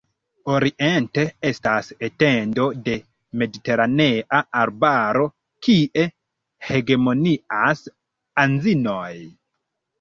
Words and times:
Oriente 0.51 1.25
estas 1.49 1.89
etendo 2.07 2.65
de 2.87 2.95
mediteranea 3.43 4.41
arbaro, 4.63 5.29
kie 5.69 6.09
hegemonias 6.73 7.87
anzinoj. 8.49 9.15